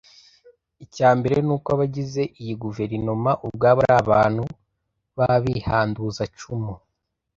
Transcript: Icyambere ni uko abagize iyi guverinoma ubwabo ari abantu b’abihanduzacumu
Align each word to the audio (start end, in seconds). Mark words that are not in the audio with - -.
Icyambere 0.83 1.37
ni 1.47 1.51
uko 1.55 1.67
abagize 1.75 2.21
iyi 2.41 2.53
guverinoma 2.63 3.31
ubwabo 3.45 3.79
ari 3.85 3.93
abantu 4.03 4.43
b’abihanduzacumu 5.17 6.73